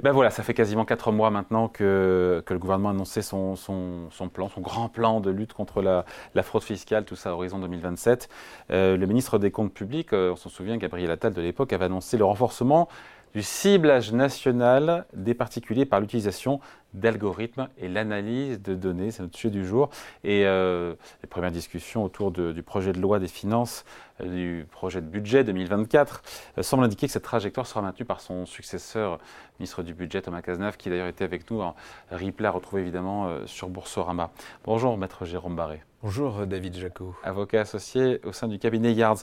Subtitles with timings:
[0.00, 3.54] Et ben voilà, ça fait quasiment quatre mois maintenant que, le gouvernement a annoncé son,
[3.54, 7.58] son, plan, son grand plan de lutte contre la, fraude fiscale, tout ça à horizon
[7.58, 8.30] 2027.
[8.70, 11.84] Euh, le ministre des Comptes publics, euh, on s'en souvient, Gabriel Attal de l'époque, avait
[11.84, 12.88] annoncé le renforcement
[13.34, 16.60] du ciblage national des particuliers par l'utilisation
[16.94, 19.10] d'algorithmes et l'analyse de données.
[19.10, 19.90] C'est notre sujet du jour.
[20.24, 23.84] Et euh, les premières discussions autour du projet de loi des finances,
[24.20, 26.22] euh, du projet de budget 2024,
[26.58, 29.18] euh, semblent indiquer que cette trajectoire sera maintenue par son successeur,
[29.58, 31.76] ministre du Budget, Thomas Cazenave, qui d'ailleurs était avec nous en
[32.10, 34.30] replay à retrouver évidemment sur Boursorama.
[34.64, 35.82] Bonjour, maître Jérôme Barré.
[36.02, 37.14] Bonjour David Jacot.
[37.22, 39.18] Avocat associé au sein du cabinet Yards.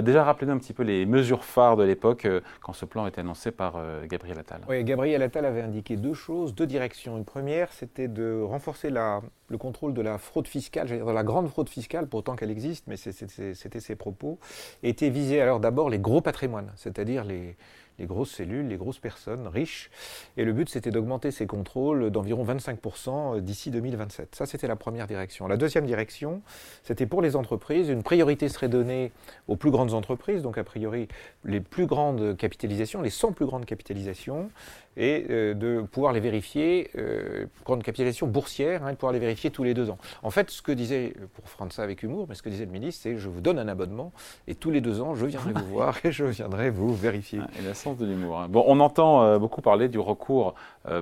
[0.00, 2.26] déjà, rappelez-nous un petit peu les mesures phares de l'époque
[2.62, 3.74] quand ce plan a été annoncé par
[4.06, 4.62] Gabriel Attal.
[4.66, 9.58] Oui, Gabriel Attal avait indiqué deux choses, deux directions une première, c'était de renforcer le
[9.58, 12.50] contrôle de la fraude fiscale, j'allais dire de la grande fraude fiscale, pour autant qu'elle
[12.50, 14.38] existe, mais c'était ses propos,
[14.82, 17.56] et était visé alors d'abord les gros patrimoines, c'est-à-dire les,
[18.02, 19.88] les grosses cellules, les grosses personnes riches.
[20.36, 24.34] Et le but, c'était d'augmenter ces contrôles d'environ 25% d'ici 2027.
[24.34, 25.46] Ça, c'était la première direction.
[25.46, 26.42] La deuxième direction,
[26.82, 27.88] c'était pour les entreprises.
[27.88, 29.12] Une priorité serait donnée
[29.46, 31.06] aux plus grandes entreprises, donc a priori
[31.44, 34.50] les plus grandes capitalisations, les 100 plus grandes capitalisations,
[34.96, 39.50] et euh, de pouvoir les vérifier, euh, grande capitalisation boursière, hein, de pouvoir les vérifier
[39.50, 39.98] tous les deux ans.
[40.22, 42.70] En fait, ce que disait, pour prendre ça avec humour, mais ce que disait le
[42.70, 44.12] ministre, c'est je vous donne un abonnement,
[44.46, 47.40] et tous les deux ans, je viendrai vous voir et je viendrai vous vérifier.
[47.42, 48.40] Ah, et la sens de l'humour.
[48.40, 48.48] Hein.
[48.48, 50.54] Bon, on entend euh, beaucoup parler du recours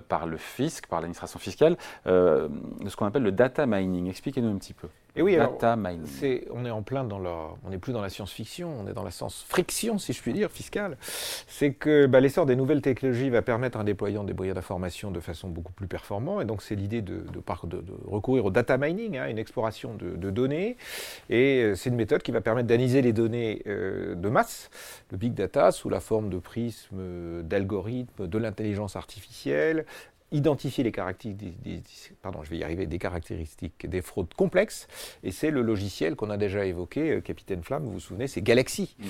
[0.09, 2.51] par le fisc, par l'administration fiscale, de
[2.87, 4.09] ce qu'on appelle le data mining.
[4.09, 4.89] Expliquez-nous un petit peu.
[5.17, 6.07] Et oui, Data mining.
[6.53, 9.03] on est en plein dans la, on n'est plus dans la science-fiction, on est dans
[9.03, 10.97] la science-friction, si je puis dire, fiscale.
[11.49, 15.21] C'est que bah, l'essor des nouvelles technologies va permettre un déployant des moyens d'information de
[15.21, 16.41] façon beaucoup plus performant.
[16.41, 20.77] Et donc, c'est l'idée de, de, recourir au data mining, hein, une exploration de, données.
[21.29, 24.71] Et euh, c'est une méthode qui va permettre d'analyser les données euh, de masse,
[25.11, 29.87] le big data, sous la forme de prismes, d'algorithmes, de l'intelligence artificielle,
[30.33, 31.83] identifier les caractéristiques, des,
[32.23, 34.87] pardon, je vais y arriver, des caractéristiques des fraudes complexes.
[35.23, 38.43] Et c'est le logiciel qu'on a déjà évoqué, euh, Capitaine Flamme, vous vous souvenez, c'est
[38.43, 38.97] Galaxy.
[38.99, 39.05] Mm.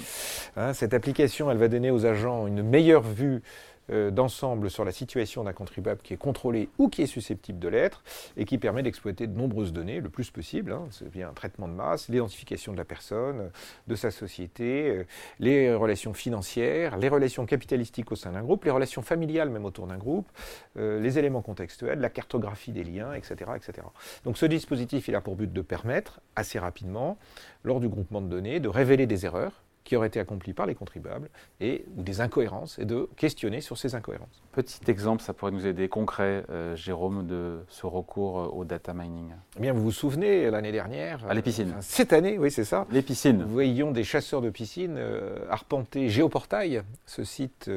[0.56, 3.42] Hein, cette application, elle va donner aux agents une meilleure vue
[3.90, 7.68] euh, d'ensemble sur la situation d'un contribuable qui est contrôlé ou qui est susceptible de
[7.68, 8.02] l'être
[8.36, 10.72] et qui permet d'exploiter de nombreuses données le plus possible.
[10.72, 10.86] Hein.
[10.90, 13.50] C'est bien un traitement de masse, l'identification de la personne,
[13.86, 15.04] de sa société, euh,
[15.38, 19.86] les relations financières, les relations capitalistiques au sein d'un groupe, les relations familiales même autour
[19.86, 20.28] d'un groupe,
[20.76, 23.86] euh, les éléments contextuels, la cartographie des liens, etc., etc.
[24.24, 27.18] Donc ce dispositif, il a pour but de permettre assez rapidement,
[27.64, 30.74] lors du groupement de données, de révéler des erreurs qui auraient été accomplis par les
[30.74, 31.30] contribuables
[31.60, 34.42] et, ou des incohérences et de questionner sur ces incohérences.
[34.52, 38.92] Petit exemple, ça pourrait nous aider concret, euh, Jérôme, de ce recours euh, au data
[38.92, 39.30] mining.
[39.56, 41.24] Eh bien, vous vous souvenez, l'année dernière.
[41.28, 41.70] À les piscines.
[41.70, 42.86] Euh, cette année, oui, c'est ça.
[42.90, 43.38] Les piscines.
[43.38, 45.00] Nous voyions des chasseurs de piscines
[45.48, 47.70] arpenter Géoportail, ce site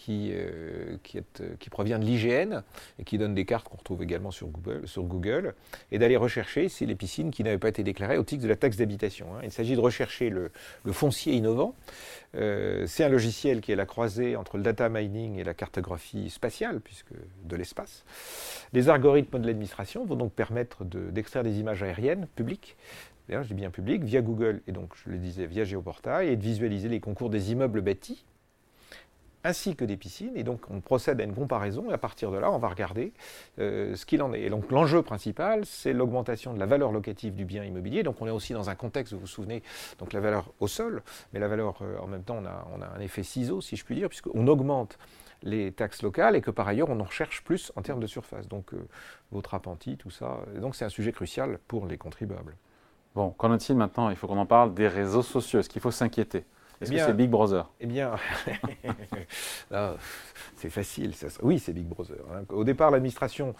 [0.00, 2.62] qui, euh, euh, qui, provient de l'IGN
[2.98, 5.54] et qui donne des cartes qu'on retrouve également sur Google,
[5.92, 8.56] et d'aller rechercher si les piscines qui n'avaient pas été déclarées au titre de la
[8.56, 9.26] taxe d'habitation.
[9.36, 9.40] Hein.
[9.44, 10.50] Il s'agit de rechercher le,
[10.90, 11.74] foncier innovant.
[12.34, 16.30] Euh, c'est un logiciel qui est la croisée entre le data mining et la cartographie
[16.30, 17.12] spatiale, puisque
[17.44, 18.04] de l'espace.
[18.72, 22.76] Les algorithmes de l'administration vont donc permettre d'extraire des images aériennes publiques
[23.28, 26.42] je dis bien publiques, via Google et donc, je le disais, via Géoportail, et de
[26.42, 28.24] visualiser les concours des immeubles bâtis
[29.44, 30.36] ainsi que des piscines.
[30.36, 33.12] Et donc, on procède à une comparaison et à partir de là, on va regarder
[33.58, 34.42] euh, ce qu'il en est.
[34.42, 38.02] Et donc, l'enjeu principal, c'est l'augmentation de la valeur locative du bien immobilier.
[38.02, 39.62] Donc, on est aussi dans un contexte, vous vous souvenez,
[39.98, 41.02] donc la valeur au sol,
[41.32, 43.76] mais la valeur, euh, en même temps, on a, on a un effet ciseau, si
[43.76, 44.98] je puis dire, puisqu'on augmente
[45.42, 48.48] les taxes locales et que par ailleurs, on en recherche plus en termes de surface.
[48.48, 48.86] Donc, euh,
[49.32, 50.40] votre appentis, tout ça.
[50.56, 52.56] donc, c'est un sujet crucial pour les contribuables.
[53.14, 54.10] Bon, qu'en est-il maintenant?
[54.10, 55.58] Il faut qu'on en parle des réseaux sociaux.
[55.58, 56.44] Est-ce qu'il faut s'inquiéter?
[56.80, 57.68] Est-ce que c'est Big Brother?
[57.80, 58.12] Eh bien,
[60.56, 61.14] c'est facile.
[61.14, 61.26] Ça.
[61.42, 62.16] Oui, c'est Big Brother.
[62.32, 62.44] Hein.
[62.48, 63.54] Au départ, l'administration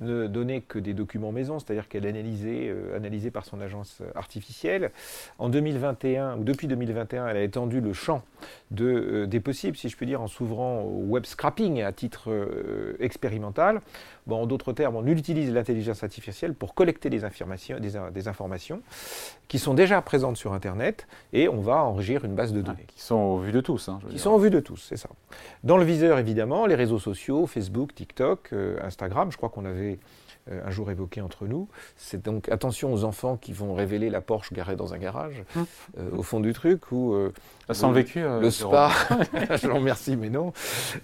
[0.00, 4.90] ne donnait que des documents maison, c'est-à-dire qu'elle analysait, euh, analysée par son agence artificielle.
[5.38, 8.22] En 2021, ou depuis 2021, elle a étendu le champ
[8.70, 12.30] de, euh, des possibles, si je puis dire, en s'ouvrant au web scrapping à titre
[12.30, 13.80] euh, expérimental.
[14.26, 18.82] Bon, en d'autres termes, on utilise l'intelligence artificielle pour collecter des informations, des, informations
[19.48, 22.86] qui sont déjà présentes sur Internet et on va enrichir une base de données.
[22.86, 23.88] qui sont au vu de tous.
[23.88, 25.08] Hein, qui sont au vu de tous, c'est ça.
[25.64, 29.32] Dans le viseur, évidemment, les réseaux sociaux, Facebook, TikTok, euh, Instagram.
[29.32, 29.98] Je crois qu'on avait
[30.50, 31.68] un jour évoqué entre nous.
[31.96, 35.66] C'est donc attention aux enfants qui vont révéler la Porsche garée dans un garage, hum.
[36.12, 37.14] au fond du truc, ou
[37.74, 38.90] sans le vécu, le spa.
[39.56, 40.52] je vous remercie, mais non.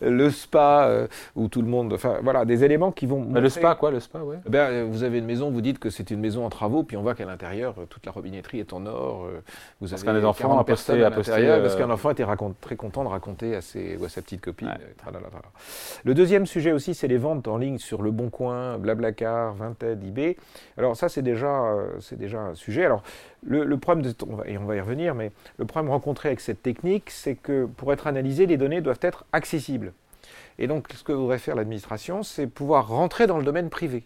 [0.00, 1.06] Le spa
[1.36, 3.26] où tout le monde, enfin voilà, des éléments qui vont.
[3.32, 4.36] Le spa, quoi, le spa, ouais.
[4.48, 7.02] Ben, vous avez une maison, vous dites que c'est une maison en travaux, puis on
[7.02, 9.28] voit qu'à l'intérieur, toute la robinetterie est en or.
[9.80, 12.24] vous parce avez qu'un enfants a posté, à l'intérieur, parce qu'un enfant était
[12.60, 14.74] très content de raconter à, ses, à sa petite copine.
[16.04, 20.02] Le deuxième sujet aussi, c'est les ventes en ligne sur Le Bon Coin, Blablacar, Vinted,
[20.04, 20.36] eBay.
[20.76, 22.84] Alors ça, c'est déjà, euh, c'est déjà un sujet.
[22.84, 23.02] Alors
[23.46, 27.66] le, problème, on va y revenir, mais le problème rencontré avec cette technique, c'est que
[27.66, 29.92] pour être analysé, les données doivent être accessibles.
[30.58, 34.04] Et donc, ce que voudrait faire l'administration, c'est pouvoir rentrer dans le domaine privé.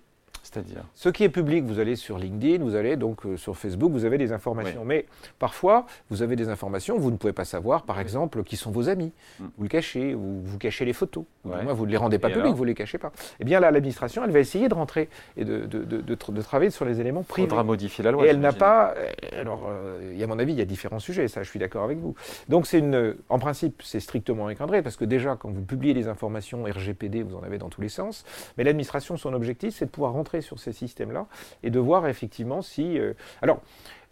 [0.53, 3.91] C'est-à-dire Ce qui est public, vous allez sur LinkedIn, vous allez donc euh, sur Facebook,
[3.91, 4.85] vous avez des informations.
[4.85, 5.07] Mais
[5.39, 8.89] parfois, vous avez des informations, vous ne pouvez pas savoir, par exemple, qui sont vos
[8.89, 9.13] amis.
[9.41, 9.45] Mm.
[9.57, 11.25] Vous le cachez, ou vous cachez les photos.
[11.45, 13.13] vous ne les rendez pas publics, vous ne les cachez pas.
[13.41, 16.85] Eh bien là, l'administration, elle va essayer de rentrer et de, de, de, travailler sur
[16.85, 17.47] les éléments privés.
[17.47, 18.27] Il faudra modifier la loi.
[18.27, 18.95] Et elle n'a pas.
[18.97, 19.71] Euh, alors,
[20.13, 21.99] il a, à mon avis, il y a différents sujets, ça, je suis d'accord avec
[21.99, 22.15] vous.
[22.49, 23.17] Donc, c'est une.
[23.31, 27.37] En principe, c'est strictement encadré, parce que déjà, quand vous publiez des informations RGPD, vous
[27.37, 28.25] en avez dans tous les sens.
[28.59, 31.27] Mais l'administration, son objectif, c'est de pouvoir rentrer sur ces systèmes-là
[31.63, 32.99] et de voir effectivement si...
[32.99, 33.61] Euh, alors,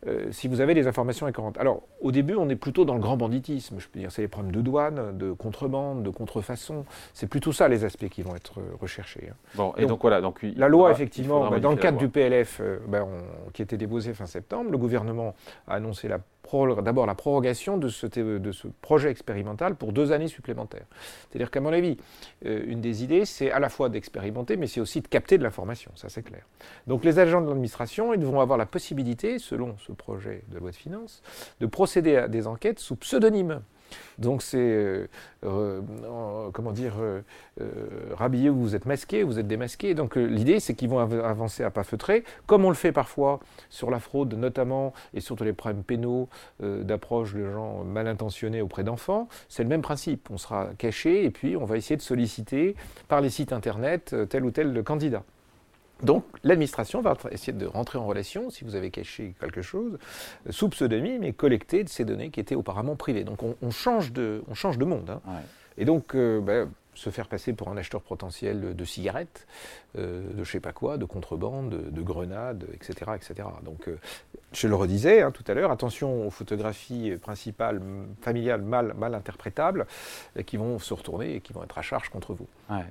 [0.06, 1.58] euh, si vous avez des informations écœurantes.
[1.58, 3.78] Alors, au début, on est plutôt dans le grand banditisme.
[3.78, 6.86] Je peux dire, c'est les problèmes de douane, de contrebande, de contrefaçon.
[7.12, 9.28] C'est plutôt ça les aspects qui vont être euh, recherchés.
[9.30, 9.34] Hein.
[9.56, 10.22] Bon, et donc, voilà.
[10.22, 13.06] Donc, la loi, effectivement, bah, dans le cadre du PLF ben,
[13.52, 15.34] qui était déposé fin septembre, le gouvernement
[15.68, 16.18] a annoncé la
[16.82, 18.06] d'abord la prorogation de ce,
[18.82, 20.86] projet expérimental pour deux années supplémentaires.
[21.28, 21.96] C'est-à-dire qu'à mon avis,
[22.46, 25.42] euh, une des idées, c'est à la fois d'expérimenter, mais c'est aussi de capter de
[25.42, 26.42] l'information, ça c'est clair.
[26.86, 30.70] Donc les agents de l'administration, ils vont avoir la possibilité, selon ce projet de loi
[30.70, 31.22] de finances,
[31.60, 33.60] de procéder à des enquêtes sous pseudonyme.
[34.18, 35.06] Donc c'est, euh,
[35.44, 35.80] euh,
[36.52, 37.22] comment dire, euh,
[38.12, 39.94] rhabillé vous êtes masqué, vous êtes démasqué.
[39.94, 43.90] Donc l'idée, c'est qu'ils vont avancer à pas feutrés, comme on le fait parfois sur
[43.90, 46.28] la fraude notamment, et surtout les problèmes pénaux
[46.60, 49.28] d'approche de gens mal intentionnés auprès d'enfants.
[49.48, 50.28] C'est le même principe.
[50.30, 52.76] On sera caché et puis on va essayer de solliciter
[53.08, 55.22] par les sites internet tel ou tel candidat.
[56.02, 59.98] Donc l'administration va essayer de rentrer en relation, si vous avez caché quelque chose,
[60.48, 63.24] sous pseudonyme, et collecter de ces données qui étaient auparavant privées.
[63.24, 65.10] Donc on, change, de, on change de monde.
[65.10, 65.20] Hein.
[65.78, 66.70] Et donc, euh, ben,
[67.00, 69.46] se faire passer pour un acheteur potentiel de cigarettes,
[69.96, 73.48] euh, de je sais pas quoi, de contrebande, de, grenades, etc., etc.
[73.64, 73.98] Donc, euh,
[74.52, 77.80] je le redisais hein, tout à l'heure, attention aux photographies principales
[78.20, 79.86] familiales mal, mal interprétables
[80.44, 82.46] qui vont se retourner et qui vont être à charge contre vous.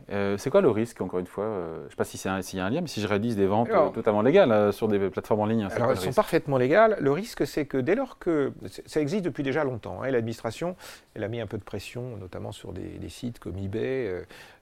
[0.10, 1.46] Euh, c'est quoi le risque, encore une fois
[1.82, 2.04] Je ne sais pas
[2.42, 5.10] s'il y a un lien, mais si je réalise des ventes totalement légales sur des
[5.10, 5.68] plateformes en ligne.
[5.70, 6.98] Alors, elles sont parfaitement légales.
[7.00, 8.52] Le risque, c'est que dès lors que.
[8.86, 10.02] Ça existe depuis déjà longtemps.
[10.02, 10.76] Hein, L'administration,
[11.14, 13.99] elle a mis un peu de pression, notamment sur des, des sites comme eBay.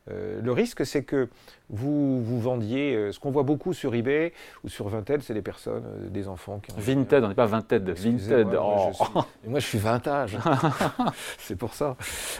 [0.09, 1.27] Euh, le risque, c'est que
[1.69, 5.41] vous, vous vendiez, euh, ce qu'on voit beaucoup sur eBay ou sur Vinted, c'est des
[5.41, 6.75] personnes, euh, des enfants qui ont...
[6.77, 8.47] Vinted, on n'est pas Vinted, Vinted.
[8.47, 9.03] Moi, je oh.
[9.03, 10.37] suis, moi, je suis vintage,
[11.37, 11.97] c'est pour ça.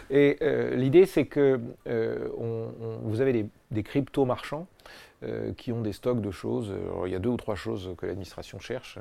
[0.10, 0.38] Et
[0.76, 4.68] l'idée, c'est que vous avez des, des crypto marchands
[5.24, 6.72] euh, qui ont des stocks de choses.
[7.06, 9.00] il y a deux ou trois choses que l'administration cherche.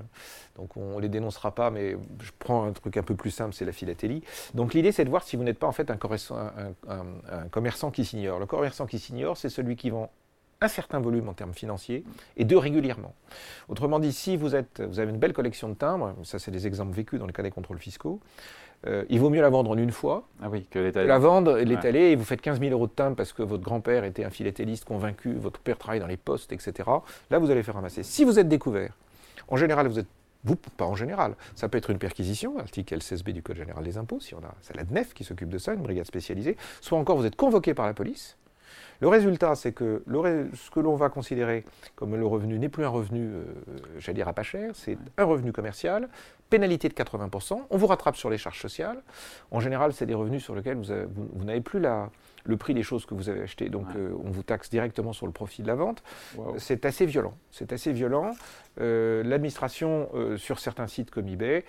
[0.57, 3.55] Donc on ne les dénoncera pas, mais je prends un truc un peu plus simple,
[3.55, 4.23] c'est la philatélie.
[4.55, 5.99] Donc l'idée, c'est de voir si vous n'êtes pas en fait un,
[6.89, 8.39] un, commerçant qui s'ignore.
[8.39, 10.11] Le commerçant qui s'ignore, c'est celui qui vend
[10.61, 12.05] un certain volume en termes financiers
[12.37, 13.15] et deux régulièrement.
[13.69, 16.67] Autrement dit, si vous, êtes, vous avez une belle collection de timbres, ça c'est des
[16.67, 18.21] exemples vécus dans le cas des contrôles fiscaux,
[18.87, 21.07] euh, il vaut mieux la vendre en une fois ah oui, que l'étaler.
[21.07, 24.05] La vendre, l'étaler, et vous faites 15 000 euros de timbre parce que votre grand-père
[24.05, 26.89] était un philatéliste convaincu, votre père travaille dans les postes, etc.
[27.31, 28.03] Là, vous allez faire ramasser.
[28.03, 28.97] Si vous êtes découvert,
[29.49, 30.09] en général, vous êtes
[30.45, 31.35] vous, pas en général.
[31.57, 34.55] Ça peut être une perquisition, article L16B du Code général des impôts, si on a,
[34.61, 36.57] c'est la DNEF qui s'occupe de ça, une brigade spécialisée.
[36.81, 38.37] Soit encore, vous êtes convoqué par la police,
[39.01, 40.03] le résultat, c'est que
[40.55, 43.45] ce que l'on va considérer comme le revenu n'est plus un revenu, euh,
[43.99, 46.09] j'allais dire à pas cher, c'est un revenu commercial,
[46.49, 49.03] pénalité de 80%, on vous rattrape sur les charges sociales.
[49.51, 53.15] En général, c'est des revenus sur lesquels vous, n'avez plus le prix des choses que
[53.15, 56.03] vous avez achetées, donc euh, on vous taxe directement sur le profit de la vente.
[56.59, 57.35] C'est assez violent.
[57.51, 58.33] C'est assez violent.
[58.81, 61.65] Euh, l'administration, sur certains sites comme eBay,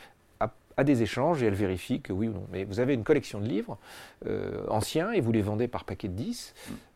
[0.78, 2.48] a des échanges et elle vérifie que oui ou non.
[2.52, 3.78] Mais vous avez une collection de livres
[4.70, 6.54] anciens et vous les vendez par paquet de 10.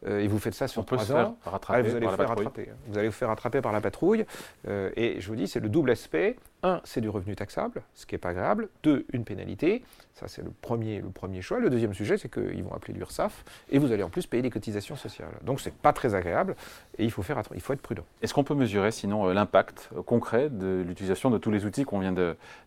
[0.07, 2.69] Euh, et vous faites ça sur trois ans, ah, vous allez vous faire rattraper.
[2.71, 2.75] Hein.
[2.88, 4.25] Vous allez vous faire rattraper par la patrouille.
[4.67, 6.38] Euh, et je vous dis, c'est le double aspect.
[6.63, 8.70] Un, c'est du revenu taxable, ce qui n'est pas agréable.
[8.84, 9.84] Deux, une pénalité.
[10.13, 11.60] Ça, c'est le premier, le premier choix.
[11.60, 14.51] Le deuxième sujet, c'est qu'ils vont appeler l'URSSAF et vous allez en plus payer des
[14.51, 15.34] cotisations sociales.
[15.44, 16.56] Donc, c'est pas très agréable
[16.98, 18.03] et il faut, faire, il faut être prudent.
[18.22, 22.00] Est-ce qu'on peut mesurer sinon euh, l'impact concret de l'utilisation de tous les outils qu'on
[22.00, 22.13] vient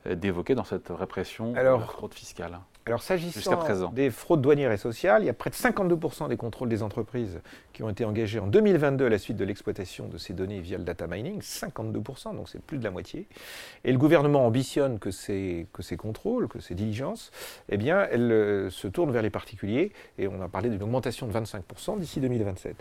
[0.06, 2.58] d'évoquer dans cette répression de la fraude fiscale?
[2.86, 6.68] Alors s'agissant des fraudes douanières et sociales, il y a près de 52% des contrôles
[6.68, 7.40] des entreprises
[7.72, 10.76] qui ont été engagés en 2022 à la suite de l'exploitation de ces données via
[10.76, 13.26] le data mining, 52%, donc c'est plus de la moitié.
[13.84, 17.30] Et le gouvernement ambitionne que ces, que ces contrôles, que ces diligences,
[17.70, 21.26] eh bien, elles euh, se tournent vers les particuliers, et on a parlé d'une augmentation
[21.26, 22.76] de 25% d'ici 2027.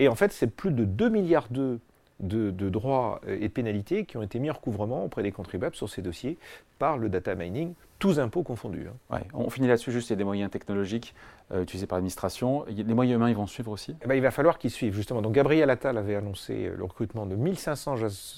[0.00, 1.78] Et en fait, c'est plus de 2 milliards de
[2.20, 5.88] de, droits et de pénalités qui ont été mis en recouvrement auprès des contribuables sur
[5.88, 6.36] ces dossiers
[6.80, 8.86] par le data mining tous impôts confondus.
[9.10, 9.20] Hein.
[9.34, 11.14] on finit là-dessus, juste il y a des moyens technologiques
[11.50, 12.66] euh, utilisés par l'administration.
[12.68, 13.96] Les moyens humains, ils vont suivre aussi?
[14.02, 15.22] Eh ben, Il va falloir qu'ils suivent, justement.
[15.22, 17.96] Donc Gabriel Attal avait annoncé euh, le recrutement de 1500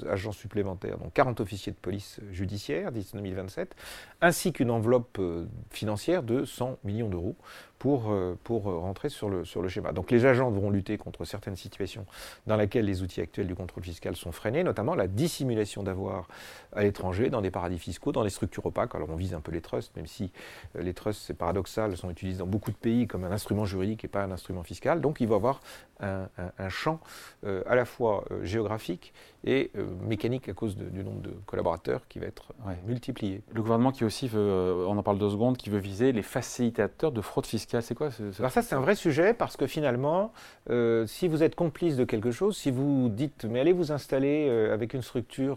[0.09, 3.75] agents supplémentaires, donc 40 officiers de police judiciaire d'ici 2027,
[4.21, 7.35] ainsi qu'une enveloppe euh, financière de 100 millions d'euros
[7.81, 8.15] pour,
[8.45, 9.93] pour rentrer sur le, sur le schéma.
[9.93, 12.05] Donc les agents devront lutter contre certaines situations
[12.47, 16.29] dans lesquelles les outils actuels du contrôle fiscal sont freinés, notamment la dissimulation d'avoir
[16.75, 18.95] à l'étranger, dans des paradis fiscaux, dans des structures opaques.
[18.95, 20.31] Alors on vise un peu les trusts, même si
[20.77, 24.05] euh, les trusts, c'est paradoxal, sont utilisés dans beaucoup de pays comme un instrument juridique
[24.05, 25.01] et pas un instrument fiscal.
[25.01, 25.61] Donc il va y avoir
[26.03, 26.99] un, champ
[27.45, 29.13] euh, à la fois euh, géographique
[29.45, 29.71] et
[30.03, 32.53] mécanique à cause du nombre de collaborateurs qui va être
[32.87, 33.41] multiplié.
[33.55, 37.11] Le gouvernement qui aussi veut, on en parle deux secondes, qui veut viser les facilitateurs
[37.11, 37.83] de fraude fiscale.
[37.83, 40.35] C'est quoi Alors ça c'est un vrai sujet parce que finalement,
[41.07, 44.93] si vous êtes complice de quelque chose, si vous dites mais allez vous installer avec
[44.93, 45.57] une structure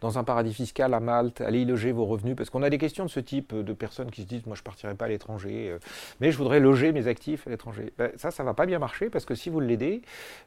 [0.00, 2.78] dans un paradis fiscal à Malte, allez y loger vos revenus, parce qu'on a des
[2.78, 5.76] questions de ce type de personnes qui se disent moi je partirai pas à l'étranger,
[6.20, 7.92] mais je voudrais loger mes actifs à l'étranger.
[7.98, 10.02] Ben, ça, ça va pas bien marcher parce que si vous l'aidez,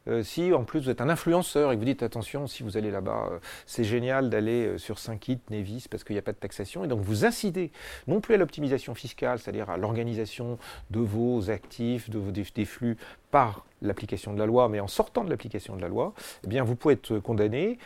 [0.07, 2.77] euh, si en plus vous êtes un influenceur et que vous dites attention, si vous
[2.77, 6.31] allez là-bas, euh, c'est génial d'aller euh, sur Saint-Kitts, Nevis, parce qu'il n'y a pas
[6.31, 7.71] de taxation, et donc vous incitez
[8.07, 10.57] non plus à l'optimisation fiscale, c'est-à-dire à, l'organisation
[10.91, 12.97] de vos actifs, de vos, des flux
[13.31, 16.13] par l'application de la loi, mais en sortant de l'application de la loi,
[16.43, 17.77] eh bien, vous pouvez être condamné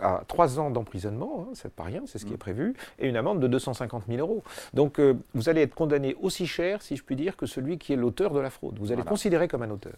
[0.00, 2.38] à trois ans d'emprisonnement, hein, c'est pas rien, c'est ce qui est mmh.
[2.38, 4.42] prévu, et une amende de 250 000 euros.
[4.72, 5.00] Donc,
[5.34, 8.32] vous allez être condamné aussi cher, si je puis dire, que celui qui est l'auteur
[8.32, 8.78] de la fraude.
[8.78, 9.94] Vous allez être considéré comme un auteur.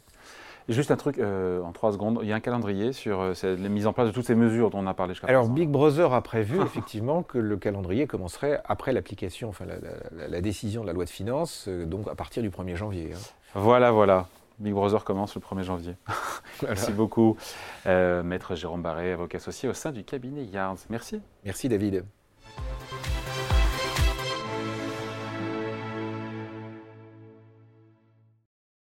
[0.69, 2.19] Juste un truc euh, en trois secondes.
[2.23, 4.71] Il y a un calendrier sur euh, la mise en place de toutes ces mesures
[4.71, 8.61] dont on a parlé jusqu'à Alors, Big Brother a prévu effectivement que le calendrier commencerait
[8.65, 9.65] après l'application, enfin
[10.13, 13.11] la, décision de la loi de finances, euh, donc à partir du 1er janvier.
[13.15, 13.19] Hein.
[13.55, 14.27] Voilà, voilà.
[14.59, 15.97] Big Brother commence le 1er janvier.
[16.63, 17.37] Merci beaucoup,
[17.85, 20.79] Maître Jérôme Barré, avocat associé au sein du cabinet Yards.
[20.89, 21.21] Merci.
[21.45, 22.05] Merci David.